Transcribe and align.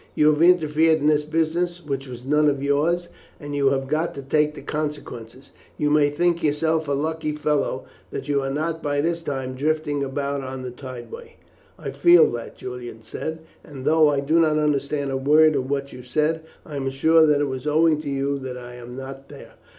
"You 0.15 0.33
have 0.33 0.41
interfered 0.41 0.97
in 0.99 1.05
this 1.05 1.25
business, 1.25 1.85
which 1.85 2.07
was 2.07 2.25
none 2.25 2.49
of 2.49 2.63
yours, 2.63 3.09
and 3.39 3.55
you 3.55 3.67
have 3.69 3.87
got 3.87 4.15
to 4.15 4.23
take 4.23 4.55
the 4.55 4.63
consequences; 4.63 5.51
you 5.77 5.91
may 5.91 6.09
think 6.09 6.41
yourself 6.41 6.87
a 6.87 6.93
lucky 6.93 7.35
fellow 7.35 7.85
that 8.09 8.27
you 8.27 8.41
are 8.41 8.49
not 8.49 8.81
by 8.81 8.99
this 8.99 9.21
time 9.21 9.53
drifting 9.53 10.03
about 10.03 10.41
on 10.41 10.63
the 10.63 10.71
tideway." 10.71 11.35
"I 11.77 11.91
feel 11.91 12.31
that," 12.31 12.57
Julian 12.57 13.03
said; 13.03 13.41
"and 13.63 13.85
though 13.85 14.07
I 14.09 14.21
did 14.21 14.37
not 14.37 14.57
understand 14.57 15.11
a 15.11 15.17
word 15.17 15.55
of 15.55 15.69
what 15.69 15.93
you 15.93 16.01
said, 16.01 16.41
I 16.65 16.77
am 16.77 16.89
sure 16.89 17.27
that 17.27 17.39
it 17.39 17.45
was 17.45 17.67
owing 17.67 18.01
to 18.01 18.09
you 18.09 18.39
that 18.39 18.57
I 18.57 18.73
am 18.77 18.95
not 18.95 19.29
there. 19.29 19.51